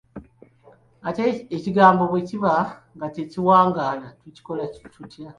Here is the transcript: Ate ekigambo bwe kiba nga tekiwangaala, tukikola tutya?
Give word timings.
Ate 1.07 1.25
ekigambo 1.55 2.03
bwe 2.11 2.21
kiba 2.27 2.53
nga 2.95 3.07
tekiwangaala, 3.15 4.07
tukikola 4.21 4.63
tutya? 4.93 5.27